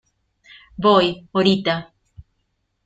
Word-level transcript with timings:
¡voy, 0.77 1.29
horita!... 1.31 1.93